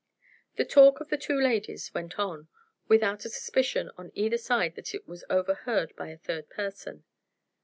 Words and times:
The 0.55 0.65
talk 0.65 0.99
of 0.99 1.09
the 1.09 1.17
two 1.19 1.39
ladies 1.39 1.93
went 1.93 2.17
on, 2.17 2.47
without 2.87 3.23
a 3.23 3.29
suspicion 3.29 3.91
on 3.99 4.11
either 4.15 4.39
side 4.39 4.73
that 4.73 4.95
it 4.95 5.07
was 5.07 5.23
overheard 5.29 5.95
by 5.95 6.07
a 6.07 6.17
third 6.17 6.49
person. 6.49 7.03